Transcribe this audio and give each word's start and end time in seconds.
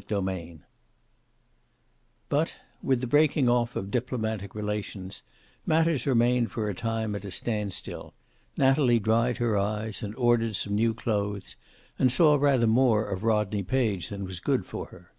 CHAPTER 0.00 0.20
XXIII 0.20 0.60
But, 2.28 2.54
with 2.84 3.00
the 3.00 3.08
breaking 3.08 3.48
off 3.48 3.74
of 3.74 3.90
diplomatic 3.90 4.54
relations, 4.54 5.24
matters 5.66 6.06
remained 6.06 6.52
for 6.52 6.68
a 6.70 6.74
time 6.76 7.16
at 7.16 7.24
a 7.24 7.32
standstill. 7.32 8.14
Natalie 8.56 9.00
dried 9.00 9.38
her 9.38 9.56
eyes 9.58 10.04
and 10.04 10.14
ordered 10.14 10.54
some 10.54 10.76
new 10.76 10.94
clothes, 10.94 11.56
and 11.98 12.12
saw 12.12 12.36
rather 12.36 12.68
more 12.68 13.10
of 13.10 13.24
Rodney 13.24 13.64
Page 13.64 14.10
than 14.10 14.24
was 14.24 14.38
good 14.38 14.66
for 14.66 14.86
her. 14.90 15.10